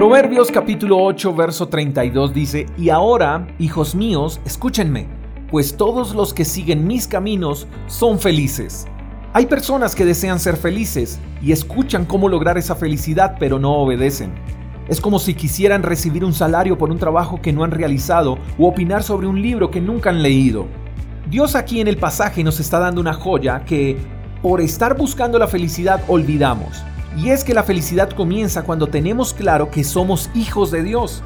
Proverbios 0.00 0.50
capítulo 0.50 0.96
8, 0.96 1.34
verso 1.34 1.68
32 1.68 2.32
dice, 2.32 2.64
Y 2.78 2.88
ahora, 2.88 3.46
hijos 3.58 3.94
míos, 3.94 4.40
escúchenme, 4.46 5.08
pues 5.50 5.76
todos 5.76 6.14
los 6.14 6.32
que 6.32 6.46
siguen 6.46 6.86
mis 6.86 7.06
caminos 7.06 7.66
son 7.86 8.18
felices. 8.18 8.86
Hay 9.34 9.44
personas 9.44 9.94
que 9.94 10.06
desean 10.06 10.40
ser 10.40 10.56
felices 10.56 11.20
y 11.42 11.52
escuchan 11.52 12.06
cómo 12.06 12.30
lograr 12.30 12.56
esa 12.56 12.76
felicidad, 12.76 13.36
pero 13.38 13.58
no 13.58 13.74
obedecen. 13.74 14.32
Es 14.88 15.02
como 15.02 15.18
si 15.18 15.34
quisieran 15.34 15.82
recibir 15.82 16.24
un 16.24 16.32
salario 16.32 16.78
por 16.78 16.90
un 16.90 16.98
trabajo 16.98 17.42
que 17.42 17.52
no 17.52 17.62
han 17.62 17.70
realizado 17.70 18.38
o 18.58 18.68
opinar 18.68 19.02
sobre 19.02 19.26
un 19.26 19.42
libro 19.42 19.70
que 19.70 19.82
nunca 19.82 20.08
han 20.08 20.22
leído. 20.22 20.66
Dios 21.28 21.54
aquí 21.54 21.78
en 21.78 21.88
el 21.88 21.98
pasaje 21.98 22.42
nos 22.42 22.58
está 22.58 22.78
dando 22.78 23.02
una 23.02 23.12
joya 23.12 23.66
que, 23.66 23.98
por 24.40 24.62
estar 24.62 24.96
buscando 24.96 25.38
la 25.38 25.46
felicidad, 25.46 26.02
olvidamos. 26.08 26.82
Y 27.16 27.30
es 27.30 27.44
que 27.44 27.54
la 27.54 27.62
felicidad 27.62 28.10
comienza 28.10 28.62
cuando 28.62 28.86
tenemos 28.86 29.34
claro 29.34 29.70
que 29.70 29.84
somos 29.84 30.30
hijos 30.34 30.70
de 30.70 30.82
Dios. 30.82 31.22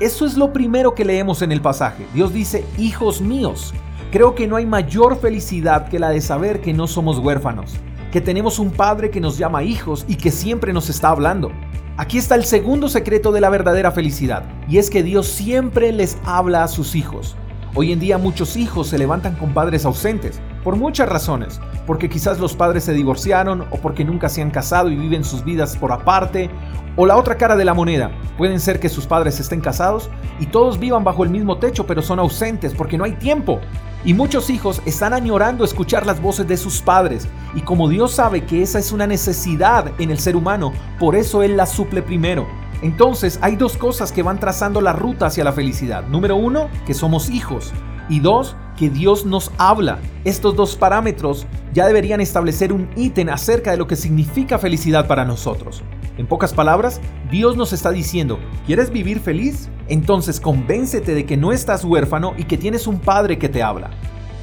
Eso 0.00 0.26
es 0.26 0.36
lo 0.36 0.52
primero 0.52 0.94
que 0.94 1.04
leemos 1.04 1.42
en 1.42 1.52
el 1.52 1.60
pasaje. 1.60 2.06
Dios 2.14 2.32
dice, 2.32 2.64
hijos 2.78 3.20
míos. 3.20 3.74
Creo 4.12 4.34
que 4.34 4.46
no 4.46 4.56
hay 4.56 4.66
mayor 4.66 5.18
felicidad 5.18 5.88
que 5.88 5.98
la 5.98 6.10
de 6.10 6.20
saber 6.20 6.60
que 6.60 6.72
no 6.72 6.86
somos 6.86 7.18
huérfanos, 7.18 7.74
que 8.12 8.20
tenemos 8.20 8.58
un 8.58 8.70
Padre 8.70 9.10
que 9.10 9.20
nos 9.20 9.36
llama 9.36 9.62
hijos 9.62 10.04
y 10.08 10.16
que 10.16 10.30
siempre 10.30 10.72
nos 10.72 10.88
está 10.88 11.10
hablando. 11.10 11.50
Aquí 11.98 12.18
está 12.18 12.34
el 12.34 12.44
segundo 12.44 12.88
secreto 12.88 13.32
de 13.32 13.40
la 13.40 13.50
verdadera 13.50 13.90
felicidad, 13.90 14.44
y 14.68 14.78
es 14.78 14.90
que 14.90 15.02
Dios 15.02 15.26
siempre 15.26 15.92
les 15.92 16.18
habla 16.24 16.62
a 16.62 16.68
sus 16.68 16.94
hijos. 16.94 17.36
Hoy 17.78 17.92
en 17.92 18.00
día 18.00 18.16
muchos 18.16 18.56
hijos 18.56 18.88
se 18.88 18.96
levantan 18.96 19.34
con 19.34 19.52
padres 19.52 19.84
ausentes, 19.84 20.40
por 20.64 20.76
muchas 20.76 21.10
razones, 21.10 21.60
porque 21.86 22.08
quizás 22.08 22.40
los 22.40 22.54
padres 22.54 22.84
se 22.84 22.94
divorciaron 22.94 23.66
o 23.70 23.76
porque 23.76 24.02
nunca 24.02 24.30
se 24.30 24.40
han 24.40 24.50
casado 24.50 24.88
y 24.88 24.96
viven 24.96 25.24
sus 25.24 25.44
vidas 25.44 25.76
por 25.76 25.92
aparte, 25.92 26.48
o 26.96 27.04
la 27.04 27.18
otra 27.18 27.36
cara 27.36 27.54
de 27.54 27.66
la 27.66 27.74
moneda, 27.74 28.12
pueden 28.38 28.60
ser 28.60 28.80
que 28.80 28.88
sus 28.88 29.06
padres 29.06 29.38
estén 29.40 29.60
casados 29.60 30.08
y 30.40 30.46
todos 30.46 30.78
vivan 30.78 31.04
bajo 31.04 31.22
el 31.22 31.28
mismo 31.28 31.58
techo 31.58 31.86
pero 31.86 32.00
son 32.00 32.18
ausentes 32.18 32.72
porque 32.72 32.96
no 32.96 33.04
hay 33.04 33.12
tiempo. 33.12 33.60
Y 34.06 34.14
muchos 34.14 34.48
hijos 34.48 34.80
están 34.86 35.12
añorando 35.12 35.62
escuchar 35.62 36.06
las 36.06 36.22
voces 36.22 36.48
de 36.48 36.56
sus 36.56 36.80
padres 36.80 37.28
y 37.54 37.60
como 37.60 37.90
Dios 37.90 38.12
sabe 38.12 38.46
que 38.46 38.62
esa 38.62 38.78
es 38.78 38.90
una 38.90 39.06
necesidad 39.06 39.92
en 39.98 40.10
el 40.10 40.18
ser 40.18 40.34
humano, 40.34 40.72
por 40.98 41.14
eso 41.14 41.42
Él 41.42 41.58
la 41.58 41.66
suple 41.66 42.00
primero. 42.00 42.46
Entonces 42.82 43.38
hay 43.42 43.56
dos 43.56 43.76
cosas 43.76 44.12
que 44.12 44.22
van 44.22 44.38
trazando 44.38 44.80
la 44.80 44.92
ruta 44.92 45.26
hacia 45.26 45.44
la 45.44 45.52
felicidad. 45.52 46.06
Número 46.06 46.36
uno, 46.36 46.68
que 46.86 46.94
somos 46.94 47.30
hijos. 47.30 47.72
Y 48.08 48.20
dos, 48.20 48.56
que 48.76 48.90
Dios 48.90 49.26
nos 49.26 49.50
habla. 49.58 49.98
Estos 50.24 50.54
dos 50.54 50.76
parámetros 50.76 51.46
ya 51.72 51.86
deberían 51.86 52.20
establecer 52.20 52.72
un 52.72 52.88
ítem 52.96 53.28
acerca 53.30 53.70
de 53.70 53.76
lo 53.76 53.86
que 53.86 53.96
significa 53.96 54.58
felicidad 54.58 55.06
para 55.06 55.24
nosotros. 55.24 55.82
En 56.18 56.26
pocas 56.26 56.54
palabras, 56.54 57.00
Dios 57.30 57.56
nos 57.56 57.72
está 57.72 57.90
diciendo, 57.90 58.38
¿quieres 58.66 58.90
vivir 58.90 59.20
feliz? 59.20 59.68
Entonces 59.88 60.40
convéncete 60.40 61.14
de 61.14 61.26
que 61.26 61.36
no 61.36 61.52
estás 61.52 61.84
huérfano 61.84 62.34
y 62.38 62.44
que 62.44 62.56
tienes 62.56 62.86
un 62.86 63.00
padre 63.00 63.38
que 63.38 63.48
te 63.48 63.62
habla. 63.62 63.90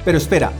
Pero 0.04 0.18
espera, 0.18 0.52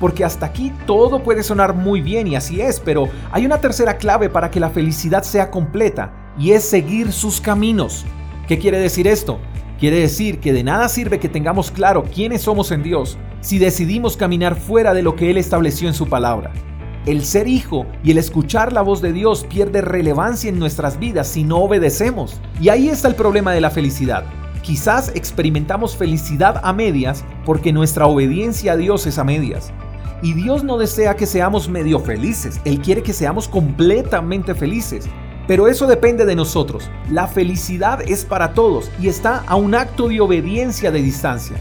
porque 0.00 0.24
hasta 0.24 0.46
aquí 0.46 0.72
todo 0.86 1.22
puede 1.22 1.42
sonar 1.42 1.74
muy 1.74 2.00
bien 2.00 2.26
y 2.26 2.36
así 2.36 2.60
es, 2.60 2.80
pero 2.80 3.08
hay 3.30 3.46
una 3.46 3.60
tercera 3.60 3.96
clave 3.96 4.28
para 4.28 4.50
que 4.50 4.60
la 4.60 4.70
felicidad 4.70 5.22
sea 5.22 5.50
completa 5.50 6.12
y 6.38 6.52
es 6.52 6.64
seguir 6.64 7.12
sus 7.12 7.40
caminos. 7.40 8.04
¿Qué 8.46 8.58
quiere 8.58 8.78
decir 8.78 9.06
esto? 9.06 9.38
Quiere 9.78 10.00
decir 10.00 10.40
que 10.40 10.52
de 10.52 10.64
nada 10.64 10.88
sirve 10.88 11.20
que 11.20 11.28
tengamos 11.28 11.70
claro 11.70 12.04
quiénes 12.04 12.42
somos 12.42 12.72
en 12.72 12.82
Dios 12.82 13.18
si 13.40 13.58
decidimos 13.58 14.16
caminar 14.16 14.56
fuera 14.56 14.94
de 14.94 15.02
lo 15.02 15.14
que 15.14 15.30
Él 15.30 15.36
estableció 15.38 15.88
en 15.88 15.94
su 15.94 16.08
palabra. 16.08 16.52
El 17.06 17.24
ser 17.24 17.48
hijo 17.48 17.86
y 18.02 18.10
el 18.10 18.18
escuchar 18.18 18.72
la 18.72 18.82
voz 18.82 19.00
de 19.00 19.12
Dios 19.12 19.46
pierde 19.48 19.80
relevancia 19.80 20.50
en 20.50 20.58
nuestras 20.58 20.98
vidas 20.98 21.28
si 21.28 21.44
no 21.44 21.58
obedecemos. 21.58 22.40
Y 22.60 22.68
ahí 22.68 22.88
está 22.88 23.08
el 23.08 23.14
problema 23.14 23.52
de 23.52 23.60
la 23.60 23.70
felicidad. 23.70 24.24
Quizás 24.62 25.12
experimentamos 25.14 25.96
felicidad 25.96 26.60
a 26.62 26.72
medias 26.72 27.24
porque 27.46 27.72
nuestra 27.72 28.06
obediencia 28.06 28.72
a 28.72 28.76
Dios 28.76 29.06
es 29.06 29.18
a 29.18 29.24
medias. 29.24 29.72
Y 30.20 30.34
Dios 30.34 30.64
no 30.64 30.76
desea 30.76 31.14
que 31.14 31.26
seamos 31.26 31.68
medio 31.68 32.00
felices, 32.00 32.60
Él 32.64 32.80
quiere 32.80 33.02
que 33.02 33.12
seamos 33.12 33.46
completamente 33.46 34.54
felices. 34.54 35.08
Pero 35.48 35.66
eso 35.66 35.86
depende 35.86 36.26
de 36.26 36.36
nosotros. 36.36 36.90
La 37.10 37.26
felicidad 37.26 38.02
es 38.02 38.26
para 38.26 38.52
todos 38.52 38.90
y 39.00 39.08
está 39.08 39.44
a 39.46 39.56
un 39.56 39.74
acto 39.74 40.08
de 40.08 40.20
obediencia 40.20 40.90
de 40.90 41.00
distancia. 41.00 41.56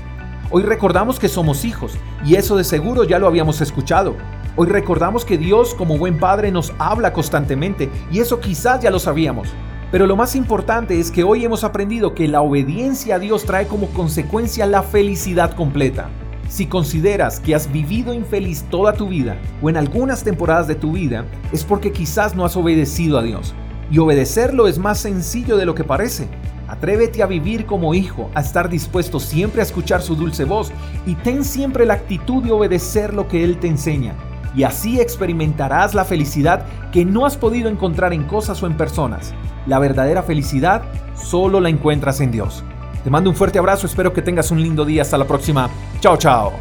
Hoy 0.52 0.64
recordamos 0.64 1.20
que 1.20 1.30
somos 1.30 1.64
hijos 1.64 1.94
y 2.26 2.36
eso 2.36 2.58
de 2.58 2.66
seguro 2.66 3.06
ya 3.06 3.18
lo 3.18 3.28
habíamos 3.28 3.62
escuchado. 3.62 4.14
Hoy 4.58 4.68
recordamos 4.68 5.24
que 5.24 5.38
Dios 5.38 5.74
como 5.74 5.98
buen 5.98 6.20
padre 6.20 6.52
nos 6.52 6.74
habla 6.80 7.14
constantemente 7.14 7.90
y 8.12 8.20
eso 8.20 8.42
quizás 8.42 8.82
ya 8.82 8.92
lo 8.92 9.00
sabíamos. 9.00 9.48
Pero 9.90 10.06
lo 10.06 10.18
más 10.18 10.36
importante 10.36 11.00
es 11.00 11.10
que 11.10 11.24
hoy 11.24 11.46
hemos 11.46 11.64
aprendido 11.64 12.14
que 12.14 12.28
la 12.28 12.42
obediencia 12.42 13.16
a 13.16 13.20
Dios 13.20 13.46
trae 13.46 13.68
como 13.68 13.88
consecuencia 13.92 14.66
la 14.66 14.84
felicidad 14.84 15.54
completa. 15.54 16.10
Si 16.50 16.66
consideras 16.66 17.40
que 17.40 17.56
has 17.56 17.72
vivido 17.72 18.14
infeliz 18.14 18.66
toda 18.70 18.92
tu 18.92 19.08
vida 19.08 19.38
o 19.62 19.70
en 19.70 19.78
algunas 19.78 20.26
temporadas 20.26 20.68
de 20.68 20.76
tu 20.76 20.92
vida, 20.92 21.24
es 21.54 21.64
porque 21.64 21.94
quizás 21.94 22.36
no 22.36 22.44
has 22.44 22.58
obedecido 22.58 23.18
a 23.18 23.24
Dios. 23.24 23.56
Y 23.90 24.00
obedecerlo 24.00 24.68
es 24.68 24.78
más 24.78 25.00
sencillo 25.00 25.58
de 25.58 25.66
lo 25.66 25.76
que 25.76 25.84
parece. 25.84 26.28
Atrévete 26.68 27.24
a 27.24 27.28
vivir 27.28 27.66
como 27.66 27.94
hijo, 27.94 28.30
a 28.36 28.42
estar 28.42 28.70
dispuesto 28.70 29.20
siempre 29.20 29.62
a 29.62 29.64
escuchar 29.64 30.02
su 30.02 30.16
dulce 30.16 30.44
voz 30.44 30.72
y 31.06 31.16
ten 31.16 31.46
siempre 31.46 31.86
la 31.86 31.94
actitud 31.94 32.44
de 32.44 32.52
obedecer 32.52 33.14
lo 33.14 33.28
que 33.28 33.44
Él 33.44 33.58
te 33.58 33.68
enseña. 33.68 34.16
Y 34.56 34.64
así 34.64 35.00
experimentarás 35.00 35.94
la 35.94 36.04
felicidad 36.04 36.66
que 36.92 37.06
no 37.06 37.26
has 37.26 37.38
podido 37.38 37.70
encontrar 37.70 38.12
en 38.12 38.24
cosas 38.24 38.62
o 38.64 38.68
en 38.68 38.76
personas. 38.76 39.34
La 39.66 39.80
verdadera 39.80 40.24
felicidad 40.24 40.82
solo 41.16 41.62
la 41.62 41.70
encuentras 41.70 42.20
en 42.20 42.32
Dios. 42.32 42.64
Te 43.04 43.10
mando 43.10 43.30
un 43.30 43.36
fuerte 43.36 43.60
abrazo, 43.60 43.88
espero 43.88 44.12
que 44.12 44.22
tengas 44.22 44.52
un 44.52 44.62
lindo 44.62 44.84
día. 44.84 45.04
Hasta 45.04 45.18
la 45.18 45.26
próxima. 45.26 45.70
Chao, 46.02 46.18
chao. 46.18 46.54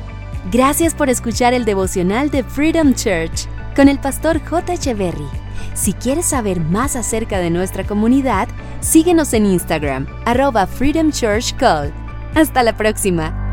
Gracias 0.52 0.94
por 0.94 1.10
escuchar 1.10 1.54
el 1.54 1.64
devocional 1.64 2.30
de 2.30 2.44
Freedom 2.44 2.94
Church 2.94 3.48
con 3.74 3.88
el 3.88 3.98
pastor 3.98 4.40
J. 4.48 4.74
Echeverry. 4.74 5.45
Si 5.74 5.92
quieres 5.92 6.26
saber 6.26 6.60
más 6.60 6.96
acerca 6.96 7.38
de 7.38 7.50
nuestra 7.50 7.84
comunidad, 7.84 8.48
síguenos 8.80 9.32
en 9.32 9.46
Instagram, 9.46 10.06
arroba 10.24 10.66
Freedom 10.66 11.10
Church 11.10 11.54
Call. 11.56 11.92
Hasta 12.34 12.62
la 12.62 12.76
próxima. 12.76 13.45